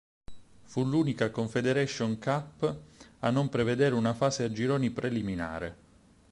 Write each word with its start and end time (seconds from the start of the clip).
Fu 0.63 0.83
l'unica 0.83 1.29
Confederations 1.29 2.17
Cup 2.17 2.75
a 3.19 3.29
non 3.29 3.49
prevedere 3.49 3.93
una 3.93 4.15
fase 4.15 4.43
a 4.43 4.51
gironi 4.51 4.89
preliminare. 4.89 5.75